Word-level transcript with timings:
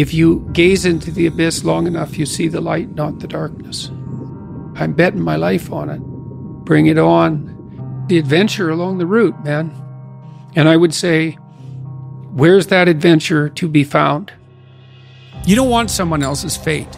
If 0.00 0.14
you 0.14 0.48
gaze 0.54 0.86
into 0.86 1.10
the 1.10 1.26
abyss 1.26 1.62
long 1.62 1.86
enough, 1.86 2.16
you 2.16 2.24
see 2.24 2.48
the 2.48 2.62
light, 2.62 2.94
not 2.94 3.18
the 3.18 3.28
darkness. 3.28 3.88
I'm 4.76 4.94
betting 4.94 5.20
my 5.20 5.36
life 5.36 5.70
on 5.70 5.90
it. 5.90 6.00
Bring 6.64 6.86
it 6.86 6.96
on. 6.96 8.06
The 8.08 8.16
adventure 8.16 8.70
along 8.70 8.96
the 8.96 9.04
route, 9.04 9.44
man. 9.44 9.70
And 10.56 10.70
I 10.70 10.78
would 10.78 10.94
say, 10.94 11.32
where's 12.32 12.68
that 12.68 12.88
adventure 12.88 13.50
to 13.50 13.68
be 13.68 13.84
found? 13.84 14.32
You 15.44 15.54
don't 15.54 15.68
want 15.68 15.90
someone 15.90 16.22
else's 16.22 16.56
fate. 16.56 16.88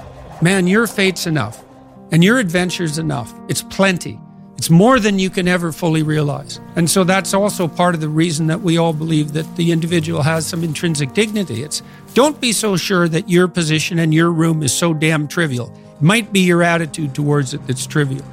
Man, 0.41 0.69
your 0.69 0.87
fate's 0.87 1.27
enough, 1.27 1.64
and 2.12 2.23
your 2.23 2.39
adventure's 2.39 2.98
enough. 2.98 3.34
It's 3.48 3.62
plenty. 3.62 4.21
It's 4.63 4.71
more 4.71 5.01
than 5.01 5.19
you 5.19 5.29
can 5.29 5.49
ever 5.49 5.73
fully 5.73 6.05
realize. 6.05 6.61
And 6.77 6.89
so 6.89 7.03
that's 7.03 7.35
also 7.35 7.67
part 7.67 7.97
of 7.97 8.01
the 8.01 8.09
reason 8.09 8.47
that 8.47 8.61
we 8.61 8.79
all 8.79 8.93
believe 8.93 9.33
that 9.33 9.57
the 9.57 9.73
individual 9.73 10.23
has 10.23 10.46
some 10.46 10.63
intrinsic 10.63 11.15
dignity. 11.15 11.65
It's 11.65 11.83
don't 12.15 12.41
be 12.41 12.53
so 12.53 12.77
sure 12.77 13.09
that 13.09 13.29
your 13.29 13.49
position 13.49 13.99
and 13.99 14.14
your 14.14 14.31
room 14.31 14.63
is 14.63 14.73
so 14.73 14.95
damn 14.95 15.27
trivial. 15.27 15.77
It 15.96 16.03
might 16.03 16.33
be 16.33 16.39
your 16.43 16.63
attitude 16.63 17.13
towards 17.13 17.55
it 17.55 17.67
that's 17.67 17.89
trivial. 17.89 18.25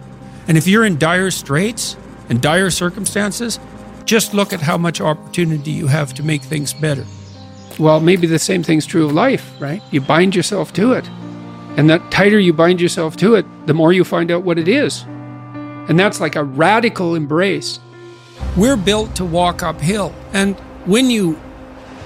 And 0.47 0.55
if 0.55 0.67
you're 0.67 0.85
in 0.85 0.99
dire 0.99 1.31
straits 1.31 1.97
and 2.29 2.39
dire 2.39 2.69
circumstances, 2.69 3.59
just 4.05 4.35
look 4.35 4.53
at 4.53 4.61
how 4.61 4.77
much 4.77 5.01
opportunity 5.01 5.71
you 5.71 5.87
have 5.87 6.13
to 6.13 6.21
make 6.21 6.43
things 6.43 6.75
better. 6.75 7.07
Well, 7.79 8.01
maybe 8.01 8.27
the 8.27 8.37
same 8.37 8.61
thing's 8.61 8.85
true 8.85 9.07
of 9.07 9.13
life, 9.13 9.59
right? 9.59 9.81
You 9.89 10.01
bind 10.01 10.35
yourself 10.35 10.73
to 10.73 10.93
it. 10.93 11.09
And 11.75 11.89
the 11.89 11.97
tighter 12.11 12.37
you 12.37 12.53
bind 12.53 12.79
yourself 12.79 13.17
to 13.17 13.33
it, 13.33 13.47
the 13.65 13.73
more 13.73 13.93
you 13.93 14.03
find 14.03 14.29
out 14.29 14.43
what 14.43 14.59
it 14.59 14.67
is. 14.67 15.05
And 15.89 15.99
that's 15.99 16.21
like 16.21 16.35
a 16.35 16.43
radical 16.43 17.15
embrace. 17.15 17.79
We're 18.55 18.77
built 18.77 19.15
to 19.15 19.25
walk 19.25 19.63
uphill. 19.63 20.13
And 20.33 20.55
when 20.85 21.09
you 21.09 21.39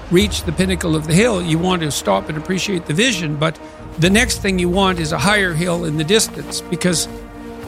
reach 0.10 0.44
the 0.44 0.52
pinnacle 0.52 0.96
of 0.96 1.06
the 1.06 1.14
hill, 1.14 1.42
you 1.42 1.60
want 1.60 1.82
to 1.82 1.92
stop 1.92 2.30
and 2.30 2.38
appreciate 2.38 2.86
the 2.86 2.94
vision. 2.94 3.36
But 3.36 3.60
the 4.00 4.10
next 4.10 4.42
thing 4.42 4.58
you 4.58 4.70
want 4.70 5.00
is 5.00 5.12
a 5.12 5.18
higher 5.18 5.54
hill 5.54 5.86
in 5.86 5.98
the 5.98 6.04
distance 6.04 6.62
because 6.62 7.08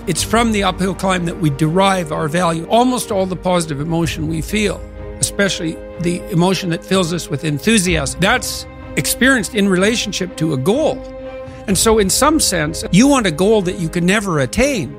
it's 0.08 0.24
from 0.24 0.52
the 0.52 0.64
uphill 0.64 0.96
climb 0.96 1.26
that 1.26 1.40
we 1.40 1.50
derive 1.50 2.12
our 2.12 2.28
value. 2.28 2.66
Almost 2.68 3.12
all 3.12 3.26
the 3.26 3.36
positive 3.36 3.82
emotion 3.82 4.28
we 4.28 4.42
feel, 4.42 4.80
especially 5.20 5.74
the 6.00 6.22
emotion 6.32 6.70
that 6.70 6.84
fills 6.84 7.12
us 7.12 7.30
with 7.30 7.44
enthusiasm, 7.44 8.20
that's 8.20 8.66
experienced 8.96 9.54
in 9.54 9.68
relationship 9.68 10.38
to 10.38 10.54
a 10.54 10.58
goal. 10.58 10.98
And 11.68 11.78
so, 11.78 11.98
in 11.98 12.10
some 12.10 12.40
sense, 12.40 12.86
you 12.92 13.08
want 13.08 13.26
a 13.26 13.32
goal 13.32 13.64
that 13.64 13.80
you 13.80 13.90
can 13.90 14.06
never 14.06 14.40
attain. 14.40 14.96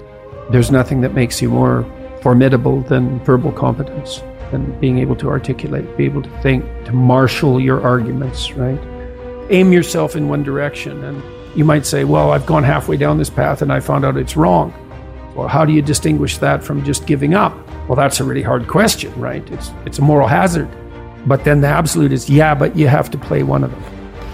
There's 0.51 0.71
nothing 0.71 1.01
that 1.01 1.13
makes 1.13 1.43
you 1.43 1.49
more 1.49 1.85
formidable 2.23 2.81
than 2.83 3.19
verbal 3.25 3.53
competence 3.53 4.23
and 4.53 4.81
being 4.81 4.99
able 4.99 5.17
to 5.17 5.29
articulate, 5.29 5.97
be 5.97 6.05
able 6.05 6.23
to 6.23 6.31
think, 6.41 6.65
to 6.85 6.93
marshal 6.93 7.61
your 7.61 7.83
arguments, 7.83 8.53
right? 8.53 8.79
Aim 9.51 9.73
yourself 9.73 10.15
in 10.15 10.29
one 10.29 10.43
direction. 10.43 11.03
And 11.05 11.23
you 11.57 11.65
might 11.65 11.85
say, 11.85 12.05
well, 12.05 12.31
I've 12.31 12.47
gone 12.47 12.63
halfway 12.63 12.97
down 12.97 13.19
this 13.19 13.31
path 13.31 13.63
and 13.63 13.73
I 13.73 13.81
found 13.81 14.05
out 14.05 14.17
it's 14.17 14.37
wrong. 14.37 14.73
Well, 15.35 15.49
how 15.49 15.65
do 15.65 15.73
you 15.73 15.83
distinguish 15.83 16.39
that 16.39 16.63
from 16.63 16.85
just 16.85 17.07
giving 17.07 17.35
up? 17.35 17.55
Well, 17.89 17.97
that's 17.97 18.21
a 18.21 18.25
really 18.25 18.43
hard 18.43 18.69
question, 18.69 19.13
right? 19.21 19.49
It's, 19.51 19.71
it's 19.85 19.99
a 19.99 20.03
moral 20.03 20.29
hazard. 20.29 20.69
But 21.27 21.45
then 21.45 21.61
the 21.61 21.69
absolute 21.69 22.13
is, 22.13 22.31
yeah, 22.31 22.55
but 22.55 22.77
you 22.77 22.87
have 22.87 23.11
to 23.11 23.19
play 23.19 23.43
one 23.43 23.65
of 23.65 23.71
them. 23.73 23.83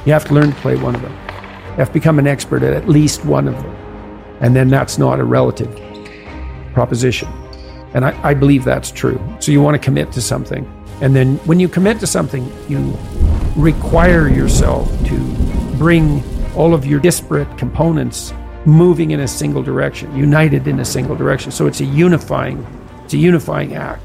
You 0.04 0.12
have 0.12 0.26
to 0.26 0.34
learn 0.34 0.50
to 0.50 0.60
play 0.60 0.76
one 0.76 0.94
of 0.94 1.02
them. 1.02 1.12
You 1.12 1.78
have 1.78 1.88
to 1.88 1.94
become 1.94 2.18
an 2.18 2.26
expert 2.26 2.62
at 2.62 2.74
at 2.74 2.88
least 2.88 3.24
one 3.24 3.48
of 3.48 3.54
them. 3.54 3.74
And 4.40 4.54
then 4.54 4.68
that's 4.68 4.98
not 4.98 5.20
a 5.20 5.24
relative 5.24 5.74
proposition. 6.72 7.28
And 7.94 8.04
I, 8.04 8.30
I 8.30 8.34
believe 8.34 8.64
that's 8.64 8.90
true. 8.90 9.20
So 9.40 9.52
you 9.52 9.60
want 9.60 9.74
to 9.74 9.78
commit 9.78 10.12
to 10.12 10.20
something. 10.20 10.64
And 11.00 11.14
then 11.14 11.36
when 11.38 11.60
you 11.60 11.68
commit 11.68 12.00
to 12.00 12.06
something, 12.06 12.50
you 12.68 12.96
require 13.56 14.28
yourself 14.28 14.88
to 15.06 15.18
bring 15.76 16.22
all 16.54 16.74
of 16.74 16.86
your 16.86 17.00
disparate 17.00 17.58
components 17.58 18.32
moving 18.64 19.10
in 19.10 19.20
a 19.20 19.28
single 19.28 19.62
direction, 19.62 20.14
united 20.16 20.68
in 20.68 20.80
a 20.80 20.84
single 20.84 21.16
direction. 21.16 21.50
So 21.50 21.66
it's 21.66 21.80
a 21.80 21.84
unifying, 21.84 22.64
it's 23.04 23.14
a 23.14 23.18
unifying 23.18 23.74
act. 23.74 24.02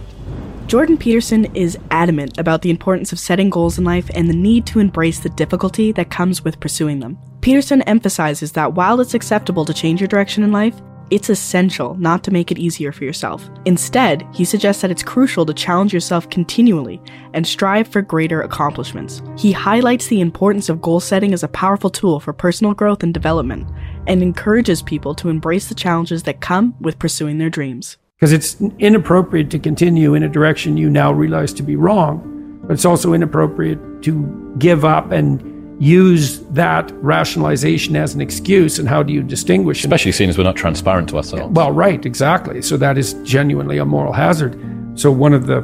Jordan 0.66 0.97
Peterson 0.97 1.46
is 1.56 1.78
adamant 1.92 2.38
about 2.38 2.62
the 2.62 2.69
importance 2.69 3.13
of 3.13 3.19
setting 3.19 3.50
goals 3.50 3.78
in 3.78 3.86
life 3.86 4.09
and 4.13 4.30
the 4.30 4.36
need 4.36 4.66
to 4.66 4.80
embrace 4.80 5.19
the 5.19 5.30
difficulty 5.30 5.94
that 5.94 6.09
comes 6.09 6.44
with 6.44 6.59
pursuing 6.59 7.00
them. 7.00 7.18
Peterson 7.40 7.81
emphasizes 7.84 8.52
that 8.52 8.74
while 8.74 9.00
it's 9.00 9.13
acceptable 9.13 9.63
to 9.63 9.74
change 9.74 10.02
your 10.02 10.09
direction 10.09 10.44
in 10.44 10.52
life, 10.52 10.75
it's 11.09 11.29
essential 11.29 11.95
not 11.95 12.23
to 12.23 12.31
make 12.31 12.51
it 12.51 12.57
easier 12.57 12.91
for 12.91 13.03
yourself. 13.03 13.50
Instead, 13.66 14.28
he 14.34 14.44
suggests 14.45 14.81
that 14.81 14.91
it's 14.91 15.03
crucial 15.03 15.45
to 15.45 15.53
challenge 15.53 15.94
yourself 15.94 16.29
continually 16.29 17.01
and 17.34 17.45
strive 17.45 17.88
for 17.88 18.01
greater 18.01 18.41
accomplishments. 18.41 19.22
He 19.38 19.51
highlights 19.51 20.07
the 20.07 20.22
importance 20.22 20.69
of 20.69 20.81
goal 20.81 21.00
setting 21.00 21.34
as 21.34 21.44
a 21.44 21.47
powerful 21.47 21.90
tool 21.90 22.19
for 22.19 22.34
personal 22.34 22.73
growth 22.73 23.03
and 23.03 23.13
development 23.13 23.69
and 24.07 24.22
encourages 24.22 24.81
people 24.81 25.16
to 25.16 25.29
embrace 25.29 25.68
the 25.68 25.75
challenges 25.75 26.23
that 26.23 26.41
come 26.41 26.75
with 26.81 27.00
pursuing 27.00 27.38
their 27.38 27.50
dreams. 27.50 27.97
Because 28.18 28.34
it's 28.34 28.59
inappropriate 28.79 29.51
to 29.51 29.59
continue 29.59 30.16
in 30.16 30.24
a 30.24 30.29
direction 30.29 30.78
you 30.78 30.89
now 30.89 31.12
realize 31.12 31.53
to 31.53 31.63
be 31.63 31.75
wrong, 31.75 32.59
but 32.63 32.74
it's 32.74 32.85
also 32.85 33.13
inappropriate 33.13 34.01
to 34.03 34.56
give 34.57 34.84
up 34.84 35.12
and 35.12 35.56
use 35.80 36.40
that 36.50 36.92
rationalization 37.04 37.96
as 37.96 38.16
an 38.16 38.22
excuse 38.22 38.80
and 38.80 38.90
how 38.90 39.04
do 39.04 39.14
you 39.14 39.22
distinguish 39.22 39.84
especially 39.84 40.12
seeing 40.12 40.30
as 40.30 40.38
we're 40.38 40.44
not 40.44 40.56
transparent 40.56 41.08
to 41.10 41.18
ourselves. 41.18 41.54
Well 41.54 41.72
right 41.72 42.04
exactly. 42.06 42.62
So 42.62 42.78
that 42.78 42.98
is 42.98 43.14
genuinely 43.24 43.78
a 43.78 43.86
moral 43.86 44.14
hazard. 44.14 44.60
So 44.96 45.12
one 45.12 45.34
of 45.34 45.46
the 45.46 45.62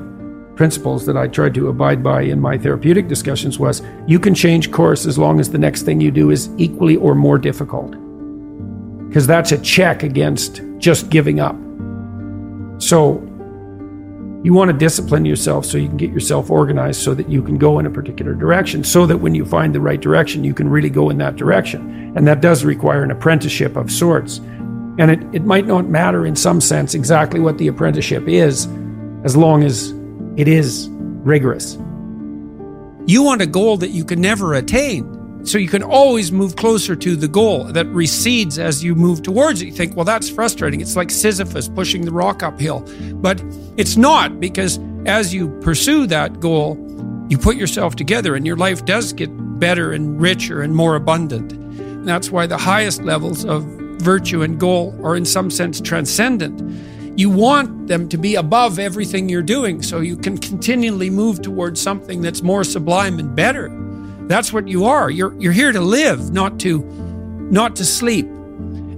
principles 0.55 1.07
that 1.07 1.17
i 1.17 1.27
tried 1.27 1.53
to 1.55 1.67
abide 1.67 2.03
by 2.03 2.21
in 2.21 2.39
my 2.39 2.55
therapeutic 2.59 3.07
discussions 3.07 3.57
was 3.57 3.81
you 4.05 4.19
can 4.19 4.35
change 4.35 4.71
course 4.71 5.07
as 5.07 5.17
long 5.17 5.39
as 5.39 5.49
the 5.49 5.57
next 5.57 5.81
thing 5.81 5.99
you 5.99 6.11
do 6.11 6.29
is 6.29 6.47
equally 6.57 6.95
or 6.95 7.15
more 7.15 7.39
difficult. 7.39 7.91
Because 9.07 9.25
that's 9.25 9.51
a 9.51 9.57
check 9.59 10.03
against 10.03 10.61
just 10.77 11.09
giving 11.09 11.39
up. 11.39 11.55
So 12.77 13.13
you 14.43 14.53
want 14.53 14.69
to 14.69 14.77
discipline 14.77 15.23
yourself 15.23 15.65
so 15.65 15.77
you 15.77 15.87
can 15.87 15.95
get 15.95 16.11
yourself 16.11 16.51
organized 16.51 17.01
so 17.01 17.13
that 17.13 17.29
you 17.29 17.41
can 17.41 17.57
go 17.57 17.79
in 17.79 17.85
a 17.85 17.89
particular 17.89 18.33
direction, 18.33 18.83
so 18.83 19.05
that 19.05 19.17
when 19.17 19.33
you 19.33 19.45
find 19.45 19.73
the 19.73 19.79
right 19.79 20.01
direction, 20.01 20.43
you 20.43 20.53
can 20.53 20.67
really 20.67 20.89
go 20.89 21.09
in 21.09 21.17
that 21.19 21.37
direction. 21.37 22.13
And 22.17 22.27
that 22.27 22.41
does 22.41 22.65
require 22.65 23.03
an 23.03 23.11
apprenticeship 23.11 23.77
of 23.77 23.89
sorts. 23.89 24.39
And 24.99 25.09
it, 25.09 25.23
it 25.33 25.45
might 25.45 25.65
not 25.65 25.87
matter 25.87 26.25
in 26.25 26.35
some 26.35 26.59
sense 26.59 26.93
exactly 26.93 27.39
what 27.39 27.57
the 27.57 27.67
apprenticeship 27.67 28.27
is, 28.27 28.67
as 29.23 29.37
long 29.37 29.63
as 29.63 29.93
it 30.35 30.49
is 30.49 30.89
rigorous. 30.91 31.77
You 33.05 33.23
want 33.23 33.41
a 33.41 33.47
goal 33.47 33.77
that 33.77 33.91
you 33.91 34.03
can 34.03 34.19
never 34.19 34.53
attain. 34.55 35.22
So 35.43 35.57
you 35.57 35.67
can 35.67 35.83
always 35.83 36.31
move 36.31 36.55
closer 36.55 36.95
to 36.95 37.15
the 37.15 37.27
goal 37.27 37.65
that 37.65 37.85
recedes 37.87 38.57
as 38.57 38.83
you 38.83 38.95
move 38.95 39.23
towards 39.23 39.61
it. 39.61 39.65
You 39.65 39.73
think, 39.73 39.95
well, 39.95 40.05
that's 40.05 40.29
frustrating. 40.29 40.79
It's 40.79 40.95
like 40.95 41.11
Sisyphus 41.11 41.67
pushing 41.67 42.05
the 42.05 42.11
rock 42.11 42.43
uphill. 42.43 42.87
But 43.15 43.43
it's 43.75 43.97
not 43.97 44.39
because 44.39 44.79
as 45.05 45.33
you 45.33 45.49
pursue 45.59 46.07
that 46.07 46.39
goal, 46.39 46.77
you 47.29 47.37
put 47.37 47.57
yourself 47.57 47.95
together 47.95 48.35
and 48.35 48.45
your 48.47 48.55
life 48.55 48.85
does 48.85 49.11
get 49.11 49.29
better 49.59 49.91
and 49.91 50.19
richer 50.19 50.61
and 50.61 50.75
more 50.75 50.95
abundant. 50.95 51.51
And 51.51 52.07
that's 52.07 52.31
why 52.31 52.47
the 52.47 52.57
highest 52.57 53.03
levels 53.03 53.43
of 53.43 53.63
virtue 53.99 54.43
and 54.43 54.59
goal 54.59 54.97
are 55.03 55.15
in 55.15 55.25
some 55.25 55.49
sense 55.49 55.81
transcendent. 55.81 56.61
You 57.19 57.29
want 57.29 57.87
them 57.87 58.07
to 58.09 58.17
be 58.17 58.35
above 58.35 58.79
everything 58.79 59.29
you're 59.29 59.41
doing 59.41 59.83
so 59.83 59.99
you 59.99 60.17
can 60.17 60.37
continually 60.37 61.09
move 61.09 61.41
towards 61.41 61.81
something 61.81 62.21
that's 62.21 62.41
more 62.41 62.63
sublime 62.63 63.19
and 63.19 63.35
better. 63.35 63.82
That's 64.27 64.53
what 64.53 64.67
you 64.67 64.85
are. 64.85 65.09
You're, 65.09 65.33
you're 65.39 65.53
here 65.53 65.71
to 65.71 65.81
live, 65.81 66.31
not 66.31 66.59
to, 66.61 66.83
not 67.51 67.75
to 67.75 67.85
sleep. 67.85 68.25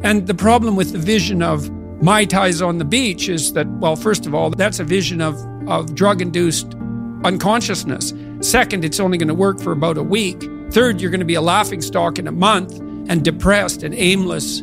And 0.04 0.28
the 0.28 0.36
problem 0.36 0.76
with 0.76 0.92
the 0.92 1.00
vision 1.00 1.42
of 1.42 1.70
Mai 2.02 2.26
Tais 2.26 2.62
on 2.62 2.78
the 2.78 2.86
beach 2.86 3.28
is 3.30 3.54
that, 3.54 3.68
well, 3.68 3.96
first 3.96 4.26
of 4.26 4.36
all, 4.36 4.50
that's 4.50 4.80
a 4.80 4.84
vision 4.84 5.22
of, 5.22 5.36
of 5.68 5.96
drug 5.96 6.22
induced 6.22 6.76
unconsciousness. 7.24 8.14
Second, 8.42 8.86
it's 8.86 9.00
only 9.00 9.18
going 9.18 9.30
to 9.30 9.34
work 9.34 9.60
for 9.60 9.72
about 9.72 9.98
a 9.98 10.04
week. 10.04 10.44
Third, 10.72 11.02
you're 11.02 11.12
going 11.12 11.20
to 11.20 11.26
be 11.26 11.36
a 11.36 11.42
laughing 11.42 11.82
stock 11.82 12.20
in 12.20 12.28
a 12.28 12.32
month 12.32 12.80
and 13.10 13.24
depressed 13.24 13.82
and 13.82 13.96
aimless 13.96 14.60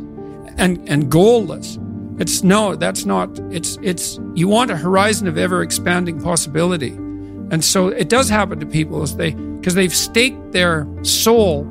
and, 0.58 0.88
and 0.88 1.10
goalless. 1.10 1.78
It's 2.20 2.42
no, 2.42 2.76
that's 2.76 3.04
not, 3.04 3.36
it's, 3.50 3.78
it's, 3.82 4.20
you 4.34 4.46
want 4.46 4.70
a 4.70 4.76
horizon 4.76 5.26
of 5.26 5.38
ever 5.38 5.62
expanding 5.62 6.20
possibility. 6.20 6.90
And 6.90 7.64
so 7.64 7.88
it 7.88 8.08
does 8.08 8.28
happen 8.28 8.60
to 8.60 8.66
people 8.66 9.02
as 9.02 9.16
they, 9.16 9.34
because 9.62 9.76
they've 9.76 9.94
staked 9.94 10.50
their 10.50 10.88
soul 11.02 11.64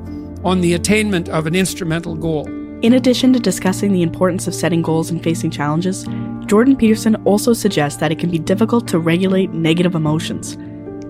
on 0.45 0.61
the 0.61 0.75
attainment 0.75 1.27
of 1.27 1.45
an 1.45 1.53
instrumental 1.53 2.15
goal. 2.15 2.47
In 2.81 2.93
addition 2.93 3.33
to 3.33 3.39
discussing 3.39 3.91
the 3.91 4.01
importance 4.01 4.47
of 4.47 4.55
setting 4.55 4.81
goals 4.81 5.11
and 5.11 5.21
facing 5.21 5.51
challenges, 5.51 6.07
Jordan 6.45 6.77
Peterson 6.77 7.17
also 7.25 7.51
suggests 7.51 7.99
that 7.99 8.09
it 8.09 8.17
can 8.17 8.31
be 8.31 8.39
difficult 8.39 8.87
to 8.87 8.97
regulate 8.97 9.51
negative 9.51 9.93
emotions. 9.93 10.53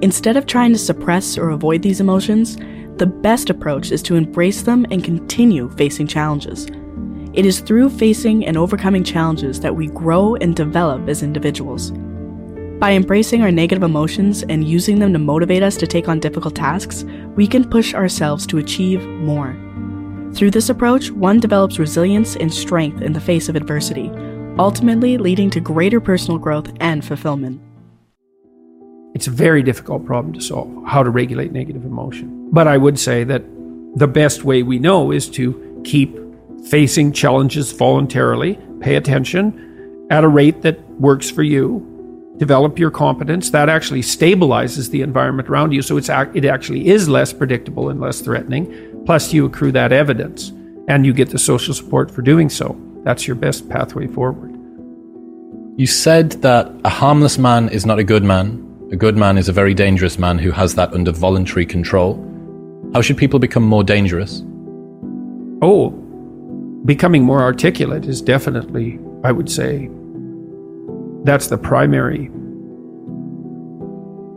Instead 0.02 0.38
of 0.38 0.48
trying 0.48 0.74
to 0.74 0.80
suppress 0.80 1.38
or 1.38 1.52
avoid 1.52 1.84
these 1.84 2.02
emotions, 2.02 2.58
the 2.98 3.06
best 3.06 3.52
approach 3.52 3.92
is 3.92 4.02
to 4.02 4.16
embrace 4.16 4.64
them 4.64 4.84
and 4.90 5.04
continue 5.04 5.70
facing 5.78 6.08
challenges. 6.08 6.66
It 7.34 7.46
is 7.46 7.60
through 7.60 7.92
facing 7.92 8.44
and 8.48 8.58
overcoming 8.58 9.04
challenges 9.04 9.60
that 9.60 9.76
we 9.76 9.86
grow 9.86 10.34
and 10.38 10.56
develop 10.56 11.08
as 11.08 11.22
individuals. 11.22 11.92
By 12.82 12.94
embracing 12.94 13.44
our 13.44 13.52
negative 13.52 13.84
emotions 13.84 14.42
and 14.42 14.68
using 14.68 14.98
them 14.98 15.14
to 15.14 15.20
motivate 15.20 15.62
us 15.62 15.78
to 15.78 15.86
take 15.86 16.10
on 16.10 16.20
difficult 16.20 16.56
tasks, 16.56 17.06
we 17.36 17.46
can 17.46 17.70
push 17.70 17.94
ourselves 17.94 18.48
to 18.48 18.58
achieve 18.58 19.04
more. 19.04 19.56
Through 20.34 20.50
this 20.50 20.70
approach, 20.70 21.12
one 21.12 21.40
develops 21.40 21.78
resilience 21.78 22.36
and 22.38 22.52
strength 22.52 23.04
in 23.04 23.14
the 23.14 23.22
face 23.22 23.50
of 23.50 23.56
adversity, 23.56 24.10
ultimately 24.58 25.20
leading 25.20 25.52
to 25.52 25.60
greater 25.60 26.02
personal 26.02 26.40
growth 26.40 26.74
and 26.80 27.06
fulfillment. 27.06 27.62
It's 29.14 29.28
a 29.28 29.32
very 29.32 29.62
difficult 29.62 30.04
problem 30.04 30.34
to 30.34 30.42
solve 30.42 30.84
how 30.88 31.04
to 31.04 31.12
regulate 31.12 31.52
negative 31.52 31.86
emotion. 31.86 32.50
But 32.52 32.66
I 32.66 32.78
would 32.78 32.98
say 32.98 33.24
that 33.26 33.44
the 33.94 34.08
best 34.08 34.44
way 34.44 34.64
we 34.64 34.80
know 34.80 35.12
is 35.12 35.30
to 35.32 35.84
keep 35.84 36.18
facing 36.66 37.12
challenges 37.14 37.74
voluntarily, 37.74 38.58
pay 38.80 38.96
attention 38.96 40.08
at 40.10 40.24
a 40.24 40.28
rate 40.28 40.64
that 40.64 40.80
works 41.00 41.30
for 41.30 41.44
you, 41.44 41.91
develop 42.42 42.80
your 42.80 42.90
competence. 42.90 43.52
That 43.52 43.70
actually 43.70 44.02
stabilizes 44.02 44.90
the 44.90 45.04
environment 45.04 45.48
around 45.48 45.74
you. 45.74 45.84
So 45.84 45.96
it's, 45.98 46.10
it 46.10 46.44
actually 46.44 46.88
is 46.88 47.08
less 47.08 47.32
predictable 47.34 47.90
and 47.90 48.02
less 48.02 48.20
threatening. 48.20 48.66
Plus, 49.06 49.32
you 49.32 49.46
accrue 49.46 49.72
that 49.74 49.92
evidence 49.92 50.52
and 50.88 51.06
you 51.06 51.14
get 51.14 51.30
the 51.30 51.38
social 51.38 51.76
support 51.76 52.10
for 52.10 52.24
doing 52.24 52.50
so. 52.50 52.76
That's 53.04 53.28
your 53.28 53.36
best 53.36 53.70
pathway 53.70 54.08
forward. 54.08 54.50
You 55.78 55.86
said 55.86 56.32
that 56.42 56.72
a 56.84 56.90
harmless 56.90 57.38
man 57.38 57.70
is 57.70 57.86
not 57.86 58.00
a 58.00 58.04
good 58.04 58.24
man. 58.24 58.68
A 58.92 58.96
good 58.96 59.18
man 59.18 59.38
is 59.38 59.48
a 59.48 59.54
very 59.54 59.76
dangerous 59.76 60.18
man 60.18 60.40
who 60.40 60.50
has 60.50 60.74
that 60.74 60.92
under 60.94 61.12
voluntary 61.12 61.68
control. 61.68 62.18
How 62.96 63.02
should 63.02 63.18
people 63.18 63.38
become 63.38 63.62
more 63.62 63.84
dangerous? 63.84 64.42
Oh, 65.62 65.92
becoming 66.86 67.24
more 67.24 67.44
articulate 67.44 68.08
is 68.08 68.20
definitely, 68.20 69.00
I 69.24 69.32
would 69.32 69.52
say, 69.52 69.92
that's 71.24 71.48
the 71.48 71.58
primary 71.58 72.30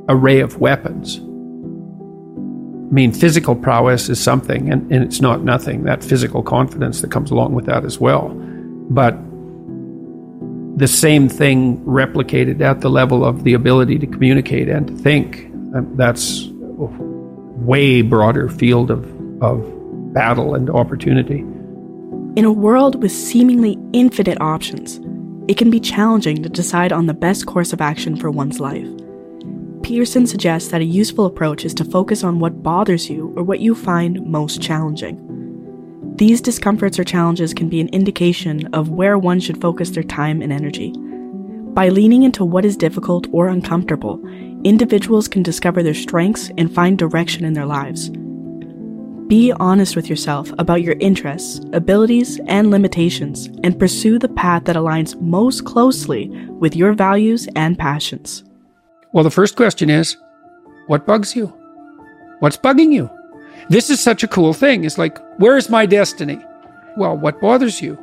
array 0.08 0.40
of 0.40 0.60
weapons. 0.60 1.19
I 1.19 2.94
mean, 2.94 3.12
physical 3.12 3.56
prowess 3.56 4.08
is 4.08 4.20
something, 4.20 4.70
and, 4.70 4.90
and 4.92 5.02
it's 5.02 5.20
not 5.20 5.42
nothing. 5.42 5.84
That 5.84 6.04
physical 6.04 6.42
confidence 6.42 7.00
that 7.00 7.10
comes 7.10 7.31
along 7.31 7.54
with 7.54 7.66
that 7.66 7.84
as 7.84 7.98
well. 7.98 8.28
But 8.90 9.16
the 10.76 10.88
same 10.88 11.28
thing 11.28 11.78
replicated 11.84 12.60
at 12.60 12.81
the 12.81 12.90
level 12.90 13.25
of 13.25 13.44
the 13.44 13.54
ability 13.54 13.98
to 13.98 14.06
communicate 14.06 14.69
and 14.69 14.88
to 14.88 14.94
think. 14.94 15.46
Um, 15.75 15.92
that's 15.96 16.46
a 16.46 16.86
way 17.64 18.02
broader 18.02 18.48
field 18.48 18.90
of, 18.90 19.04
of 19.42 19.64
battle 20.12 20.54
and 20.54 20.69
opportunity. 20.70 21.40
In 22.36 22.44
a 22.44 22.52
world 22.52 23.02
with 23.02 23.12
seemingly 23.12 23.78
infinite 23.92 24.40
options, 24.40 25.00
it 25.46 25.56
can 25.56 25.70
be 25.70 25.81
challenging 25.81 26.43
to 26.43 26.49
decide 26.49 26.93
on 26.93 27.06
the 27.06 27.14
best 27.14 27.46
course 27.46 27.73
of 27.73 27.81
action 27.81 28.17
for 28.17 28.31
one's 28.31 28.61
life. 28.61 28.88
Peterson 29.82 30.26
suggests 30.26 30.70
that 30.70 30.81
a 30.81 30.87
useful 30.87 31.26
approach 31.26 31.64
is 31.64 31.75
to 31.75 31.85
focus 31.85 32.25
on 32.25 32.38
what 32.38 32.62
bothers 32.62 33.11
you 33.11 33.35
or 33.37 33.43
what 33.43 33.61
you 33.61 33.75
find 33.75 34.25
most 34.25 34.62
challenging. 34.62 35.20
These 36.17 36.41
discomforts 36.41 36.99
or 36.99 37.05
challenges 37.05 37.52
can 37.52 37.69
be 37.69 37.81
an 37.81 37.88
indication 37.88 38.73
of 38.73 38.88
where 38.88 39.19
one 39.19 39.41
should 39.41 39.61
focus 39.61 39.91
their 39.91 40.02
time 40.02 40.41
and 40.41 40.52
energy. 40.52 40.93
By 41.75 41.91
leaning 41.91 42.23
into 42.23 42.44
what 42.44 42.64
is 42.64 42.76
difficult 42.76 43.26
or 43.32 43.49
uncomfortable, 43.49 44.25
individuals 44.64 45.29
can 45.29 45.43
discover 45.43 45.82
their 45.82 45.93
strengths 45.93 46.50
and 46.56 46.73
find 46.73 46.96
direction 46.96 47.44
in 47.44 47.52
their 47.52 47.67
lives. 47.67 48.11
Be 49.34 49.50
honest 49.58 49.96
with 49.96 50.08
yourself 50.08 50.52
about 50.60 50.82
your 50.82 50.94
interests, 51.00 51.60
abilities, 51.72 52.38
and 52.46 52.70
limitations, 52.70 53.46
and 53.64 53.76
pursue 53.76 54.16
the 54.16 54.28
path 54.28 54.66
that 54.66 54.76
aligns 54.76 55.20
most 55.20 55.64
closely 55.64 56.28
with 56.60 56.76
your 56.76 56.92
values 56.92 57.48
and 57.56 57.76
passions. 57.76 58.44
Well, 59.10 59.25
the 59.25 59.32
first 59.32 59.56
question 59.56 59.90
is 59.90 60.16
what 60.86 61.04
bugs 61.04 61.34
you? 61.34 61.46
What's 62.38 62.56
bugging 62.56 62.92
you? 62.92 63.10
This 63.69 63.90
is 63.90 63.98
such 63.98 64.22
a 64.22 64.28
cool 64.28 64.52
thing. 64.52 64.84
It's 64.84 64.98
like, 64.98 65.19
where's 65.38 65.69
my 65.69 65.84
destiny? 65.84 66.38
Well, 66.96 67.16
what 67.16 67.40
bothers 67.40 67.82
you? 67.82 67.98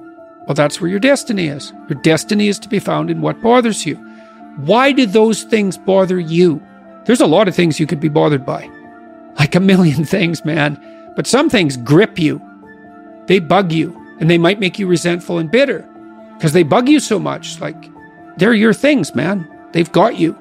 Well, 0.48 0.56
that's 0.56 0.82
where 0.82 0.90
your 0.90 1.00
destiny 1.00 1.48
is. 1.48 1.72
Your 1.88 2.02
destiny 2.02 2.50
is 2.50 2.60
to 2.60 2.68
be 2.68 2.80
found 2.80 3.10
in 3.10 3.22
what 3.22 3.42
bothers 3.42 3.86
you. 3.86 3.96
Why 4.66 4.92
do 4.92 5.06
those 5.06 5.44
things 5.44 5.78
bother 5.78 6.20
you? 6.20 6.62
There's 7.06 7.22
a 7.22 7.26
lot 7.26 7.48
of 7.48 7.56
things 7.56 7.80
you 7.80 7.88
could 7.88 8.02
be 8.02 8.10
bothered 8.10 8.46
by, 8.46 8.70
like 9.40 9.56
a 9.56 9.62
million 9.62 10.04
things, 10.14 10.44
man. 10.44 10.78
But 11.16 11.28
some 11.28 11.50
things 11.50 11.78
grip 11.78 12.18
you, 12.18 12.42
they 13.28 13.40
bug 13.40 13.72
you, 13.72 13.98
and 14.20 14.30
they 14.30 14.38
might 14.38 14.60
make 14.60 14.80
you 14.80 14.88
resentful 14.88 15.38
and 15.38 15.52
bitter 15.52 15.88
because 16.36 16.54
they 16.54 16.64
bug 16.64 16.88
you 16.90 17.00
so 17.00 17.20
much. 17.20 17.60
Like, 17.60 17.90
they're 18.38 18.54
your 18.54 18.74
things, 18.74 19.14
man. 19.14 19.48
They've 19.74 19.92
got 19.92 20.18
you. 20.18 20.38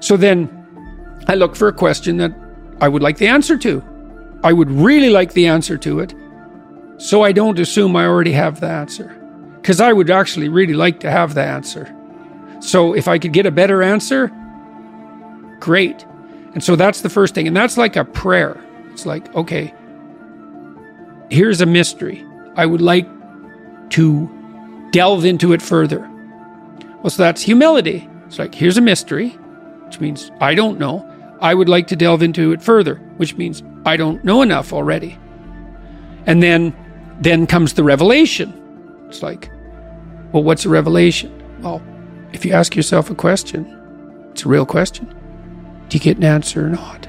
So 0.00 0.16
then 0.16 0.48
I 1.28 1.34
look 1.34 1.54
for 1.54 1.68
a 1.68 1.72
question 1.72 2.16
that 2.18 2.32
I 2.80 2.88
would 2.88 3.02
like 3.02 3.18
the 3.18 3.28
answer 3.28 3.56
to. 3.58 3.82
I 4.42 4.52
would 4.52 4.70
really 4.70 5.10
like 5.10 5.34
the 5.34 5.46
answer 5.46 5.78
to 5.78 6.00
it, 6.00 6.14
so 6.98 7.22
I 7.22 7.32
don't 7.32 7.58
assume 7.58 7.94
I 7.94 8.06
already 8.06 8.32
have 8.32 8.60
the 8.60 8.68
answer. 8.68 9.18
Because 9.60 9.80
I 9.80 9.92
would 9.92 10.10
actually 10.10 10.48
really 10.48 10.74
like 10.74 10.98
to 11.00 11.10
have 11.10 11.34
the 11.34 11.42
answer. 11.42 11.94
So 12.58 12.94
if 12.94 13.06
I 13.06 13.18
could 13.18 13.32
get 13.32 13.46
a 13.46 13.52
better 13.52 13.82
answer, 13.82 14.32
great. 15.60 16.04
And 16.54 16.62
so 16.64 16.74
that's 16.74 17.02
the 17.02 17.08
first 17.08 17.34
thing. 17.34 17.46
And 17.46 17.56
that's 17.56 17.76
like 17.76 17.94
a 17.94 18.04
prayer. 18.04 18.60
It's 18.90 19.06
like, 19.06 19.32
okay, 19.36 19.72
here's 21.32 21.62
a 21.62 21.66
mystery. 21.66 22.24
I 22.56 22.66
would 22.66 22.82
like 22.82 23.08
to 23.90 24.88
delve 24.92 25.24
into 25.24 25.54
it 25.54 25.62
further. 25.62 26.06
Well, 27.02 27.10
so 27.10 27.22
that's 27.22 27.40
humility. 27.40 28.08
It's 28.26 28.38
like, 28.38 28.54
here's 28.54 28.76
a 28.76 28.82
mystery, 28.82 29.30
which 29.86 29.98
means 29.98 30.30
I 30.40 30.54
don't 30.54 30.78
know. 30.78 31.08
I 31.40 31.54
would 31.54 31.70
like 31.70 31.86
to 31.88 31.96
delve 31.96 32.22
into 32.22 32.52
it 32.52 32.62
further, 32.62 32.96
which 33.16 33.36
means 33.36 33.62
I 33.86 33.96
don't 33.96 34.22
know 34.22 34.42
enough 34.42 34.72
already. 34.72 35.18
And 36.26 36.42
then 36.42 36.76
then 37.20 37.46
comes 37.46 37.72
the 37.72 37.84
revelation. 37.84 38.52
It's 39.08 39.22
like, 39.22 39.50
well, 40.32 40.42
what's 40.42 40.66
a 40.66 40.68
revelation? 40.68 41.30
Well, 41.62 41.82
if 42.32 42.44
you 42.44 42.52
ask 42.52 42.76
yourself 42.76 43.10
a 43.10 43.14
question, 43.14 44.28
it's 44.32 44.44
a 44.44 44.48
real 44.48 44.66
question. 44.66 45.06
Do 45.88 45.96
you 45.96 46.02
get 46.02 46.18
an 46.18 46.24
answer 46.24 46.66
or 46.66 46.70
not? 46.70 47.08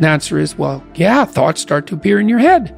The 0.00 0.08
answer 0.08 0.38
is, 0.38 0.56
well, 0.56 0.82
yeah, 0.94 1.24
thoughts 1.24 1.60
start 1.60 1.86
to 1.88 1.94
appear 1.94 2.18
in 2.18 2.28
your 2.28 2.38
head. 2.38 2.74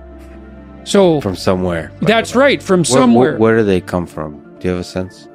So 0.90 1.20
from 1.20 1.36
somewhere. 1.36 1.92
That's 2.02 2.34
right, 2.34 2.60
from 2.60 2.84
somewhere. 2.84 3.30
Where, 3.32 3.38
where, 3.38 3.38
where 3.38 3.56
do 3.58 3.64
they 3.64 3.80
come 3.80 4.06
from? 4.06 4.40
Do 4.58 4.66
you 4.66 4.70
have 4.74 4.80
a 4.80 4.84
sense? 4.84 5.28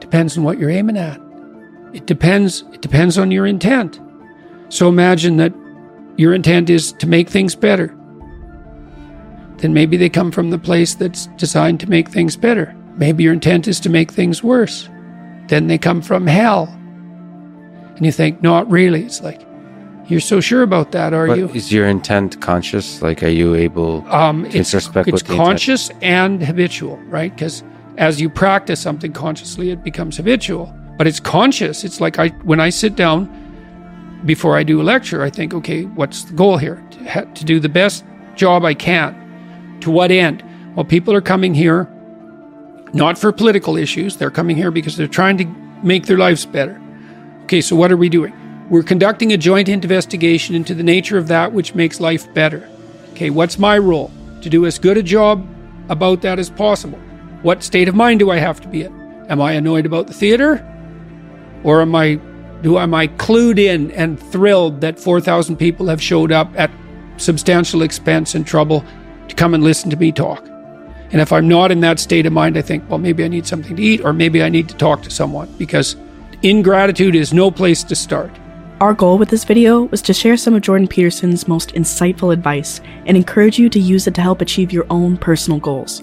Depends 0.00 0.36
on 0.36 0.44
what 0.44 0.58
you're 0.58 0.68
aiming 0.68 0.98
at. 0.98 1.18
It 1.94 2.04
depends. 2.04 2.62
It 2.74 2.82
depends 2.82 3.16
on 3.16 3.30
your 3.30 3.46
intent. 3.46 3.98
So 4.68 4.88
imagine 4.88 5.38
that 5.38 5.54
your 6.16 6.34
intent 6.34 6.68
is 6.68 6.92
to 6.92 7.06
make 7.06 7.30
things 7.30 7.54
better. 7.54 7.96
Then 9.56 9.72
maybe 9.72 9.96
they 9.96 10.10
come 10.10 10.30
from 10.30 10.50
the 10.50 10.58
place 10.58 10.94
that's 10.94 11.28
designed 11.38 11.80
to 11.80 11.88
make 11.88 12.10
things 12.10 12.36
better. 12.36 12.76
Maybe 12.96 13.24
your 13.24 13.32
intent 13.32 13.68
is 13.68 13.80
to 13.80 13.88
make 13.88 14.10
things 14.10 14.42
worse. 14.42 14.90
Then 15.48 15.68
they 15.68 15.78
come 15.78 16.02
from 16.02 16.26
hell. 16.26 16.66
And 17.96 18.04
you 18.04 18.12
think, 18.12 18.42
not 18.42 18.70
really. 18.70 19.04
It's 19.04 19.22
like, 19.22 19.40
you're 20.08 20.20
so 20.20 20.40
sure 20.40 20.62
about 20.62 20.92
that, 20.92 21.12
are 21.12 21.26
but 21.26 21.38
you? 21.38 21.48
Is 21.48 21.72
your 21.72 21.86
intent 21.86 22.40
conscious? 22.40 23.02
Like, 23.02 23.22
are 23.22 23.28
you 23.28 23.54
able 23.54 24.06
um, 24.12 24.48
to 24.50 24.58
it's, 24.58 24.70
suspect 24.70 25.08
it's 25.08 25.22
conscious 25.22 25.90
and 26.00 26.42
habitual, 26.42 26.96
right? 27.08 27.34
Because 27.34 27.64
as 27.98 28.20
you 28.20 28.30
practice 28.30 28.80
something 28.80 29.12
consciously, 29.12 29.70
it 29.70 29.82
becomes 29.82 30.16
habitual. 30.16 30.72
But 30.96 31.06
it's 31.06 31.20
conscious. 31.20 31.84
It's 31.84 32.00
like 32.00 32.18
I 32.18 32.28
when 32.44 32.60
I 32.60 32.70
sit 32.70 32.96
down 32.96 33.28
before 34.24 34.56
I 34.56 34.62
do 34.62 34.80
a 34.80 34.84
lecture, 34.84 35.22
I 35.22 35.30
think, 35.30 35.52
okay, 35.54 35.84
what's 35.84 36.24
the 36.24 36.32
goal 36.32 36.56
here? 36.56 36.82
To, 36.92 37.04
ha- 37.08 37.24
to 37.34 37.44
do 37.44 37.60
the 37.60 37.68
best 37.68 38.04
job 38.34 38.64
I 38.64 38.74
can. 38.74 39.78
To 39.80 39.90
what 39.90 40.10
end? 40.10 40.42
Well, 40.74 40.84
people 40.84 41.14
are 41.14 41.20
coming 41.20 41.54
here 41.54 41.88
not 42.92 43.18
for 43.18 43.32
political 43.32 43.76
issues. 43.76 44.16
They're 44.16 44.30
coming 44.30 44.56
here 44.56 44.70
because 44.70 44.96
they're 44.96 45.06
trying 45.06 45.36
to 45.38 45.44
make 45.82 46.06
their 46.06 46.16
lives 46.16 46.46
better. 46.46 46.80
Okay, 47.44 47.60
so 47.60 47.76
what 47.76 47.92
are 47.92 47.96
we 47.96 48.08
doing? 48.08 48.32
We're 48.68 48.82
conducting 48.82 49.32
a 49.32 49.36
joint 49.36 49.68
investigation 49.68 50.56
into 50.56 50.74
the 50.74 50.82
nature 50.82 51.18
of 51.18 51.28
that 51.28 51.52
which 51.52 51.76
makes 51.76 52.00
life 52.00 52.32
better. 52.34 52.68
Okay, 53.12 53.30
what's 53.30 53.60
my 53.60 53.78
role? 53.78 54.10
To 54.42 54.50
do 54.50 54.66
as 54.66 54.76
good 54.78 54.96
a 54.96 55.04
job 55.04 55.46
about 55.88 56.22
that 56.22 56.40
as 56.40 56.50
possible. 56.50 56.98
What 57.42 57.62
state 57.62 57.86
of 57.86 57.94
mind 57.94 58.18
do 58.18 58.30
I 58.32 58.38
have 58.38 58.60
to 58.62 58.68
be 58.68 58.82
in? 58.82 58.92
Am 59.28 59.40
I 59.40 59.52
annoyed 59.52 59.86
about 59.86 60.08
the 60.08 60.12
theater? 60.12 60.66
Or 61.62 61.80
am 61.80 61.94
I 61.94 62.20
do 62.62 62.76
am 62.78 62.92
I 62.92 63.06
clued 63.06 63.60
in 63.60 63.92
and 63.92 64.18
thrilled 64.18 64.80
that 64.80 64.98
4,000 64.98 65.56
people 65.56 65.86
have 65.86 66.02
showed 66.02 66.32
up 66.32 66.50
at 66.56 66.70
substantial 67.18 67.82
expense 67.82 68.34
and 68.34 68.44
trouble 68.44 68.84
to 69.28 69.34
come 69.36 69.54
and 69.54 69.62
listen 69.62 69.90
to 69.90 69.96
me 69.96 70.10
talk? 70.10 70.44
And 71.12 71.20
if 71.20 71.32
I'm 71.32 71.46
not 71.46 71.70
in 71.70 71.80
that 71.80 72.00
state 72.00 72.26
of 72.26 72.32
mind, 72.32 72.58
I 72.58 72.62
think, 72.62 72.88
well, 72.90 72.98
maybe 72.98 73.22
I 73.22 73.28
need 73.28 73.46
something 73.46 73.76
to 73.76 73.82
eat 73.82 74.00
or 74.00 74.12
maybe 74.12 74.42
I 74.42 74.48
need 74.48 74.68
to 74.70 74.76
talk 74.76 75.02
to 75.02 75.10
someone 75.10 75.54
because 75.56 75.94
ingratitude 76.42 77.14
is 77.14 77.32
no 77.32 77.52
place 77.52 77.84
to 77.84 77.94
start. 77.94 78.32
Our 78.78 78.92
goal 78.92 79.16
with 79.16 79.30
this 79.30 79.44
video 79.44 79.84
was 79.84 80.02
to 80.02 80.12
share 80.12 80.36
some 80.36 80.52
of 80.52 80.60
Jordan 80.60 80.86
Peterson's 80.86 81.48
most 81.48 81.74
insightful 81.74 82.30
advice 82.30 82.82
and 83.06 83.16
encourage 83.16 83.58
you 83.58 83.70
to 83.70 83.80
use 83.80 84.06
it 84.06 84.14
to 84.16 84.20
help 84.20 84.42
achieve 84.42 84.70
your 84.70 84.84
own 84.90 85.16
personal 85.16 85.58
goals. 85.58 86.02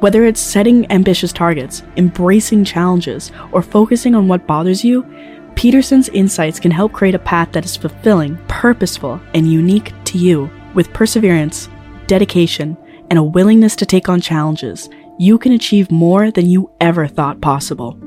Whether 0.00 0.26
it's 0.26 0.38
setting 0.38 0.90
ambitious 0.92 1.32
targets, 1.32 1.82
embracing 1.96 2.66
challenges, 2.66 3.32
or 3.52 3.62
focusing 3.62 4.14
on 4.14 4.28
what 4.28 4.46
bothers 4.46 4.84
you, 4.84 5.02
Peterson's 5.54 6.10
insights 6.10 6.60
can 6.60 6.70
help 6.70 6.92
create 6.92 7.14
a 7.14 7.18
path 7.18 7.52
that 7.52 7.64
is 7.64 7.74
fulfilling, 7.74 8.36
purposeful, 8.48 9.18
and 9.32 9.50
unique 9.50 9.94
to 10.04 10.18
you. 10.18 10.50
With 10.74 10.92
perseverance, 10.92 11.70
dedication, 12.06 12.76
and 13.08 13.18
a 13.18 13.22
willingness 13.22 13.76
to 13.76 13.86
take 13.86 14.10
on 14.10 14.20
challenges, 14.20 14.90
you 15.18 15.38
can 15.38 15.52
achieve 15.52 15.90
more 15.90 16.30
than 16.30 16.50
you 16.50 16.70
ever 16.82 17.08
thought 17.08 17.40
possible. 17.40 17.98